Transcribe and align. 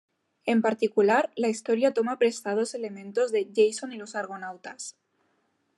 En 0.47 0.63
particular, 0.63 1.31
la 1.35 1.47
historia 1.49 1.93
toma 1.93 2.17
prestados 2.17 2.73
elementos 2.73 3.31
de 3.31 3.47
"Jason 3.55 3.93
y 3.93 3.97
los 3.97 4.15
argonautas". 4.15 4.95